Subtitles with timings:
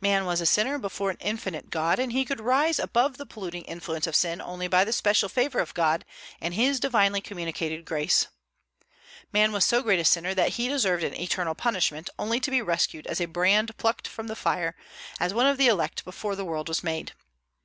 [0.00, 3.62] Man was a sinner before an infinite God, and he could rise above the polluting
[3.66, 6.04] influence of sin only by the special favor of God
[6.40, 8.26] and his divinely communicated grace.
[9.32, 12.60] Man was so great a sinner that he deserved an eternal punishment, only to be
[12.60, 14.74] rescued as a brand plucked from the fire,
[15.20, 17.12] as one of the elect before the world was made.